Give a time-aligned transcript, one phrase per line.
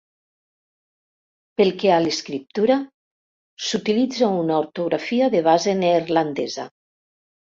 [1.61, 2.77] Pel que a l'escriptura,
[3.65, 6.67] s'utilitza una ortografia de base neerlandesa.